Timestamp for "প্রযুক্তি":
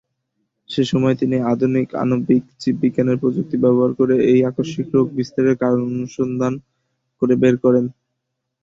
3.21-3.55